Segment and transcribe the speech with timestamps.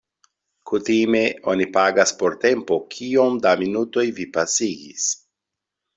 [0.69, 1.19] Kutime
[1.51, 5.07] oni pagas por tempo kiom da minutoj vi pasigis.